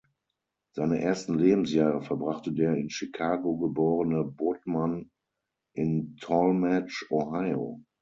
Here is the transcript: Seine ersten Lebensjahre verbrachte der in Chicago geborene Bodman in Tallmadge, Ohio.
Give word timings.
Seine 0.71 0.99
ersten 0.99 1.35
Lebensjahre 1.37 2.01
verbrachte 2.01 2.51
der 2.53 2.73
in 2.73 2.89
Chicago 2.89 3.55
geborene 3.59 4.23
Bodman 4.23 5.11
in 5.75 6.17
Tallmadge, 6.19 7.05
Ohio. 7.11 7.81